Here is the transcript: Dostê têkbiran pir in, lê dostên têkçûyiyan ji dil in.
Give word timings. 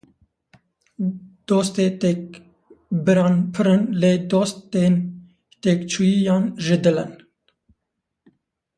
Dostê 1.47 1.85
têkbiran 2.01 3.35
pir 3.53 3.67
in, 3.75 3.81
lê 4.01 4.13
dostên 4.31 4.93
têkçûyiyan 5.61 6.43
ji 6.63 6.75
dil 6.83 6.97
in. 7.03 7.11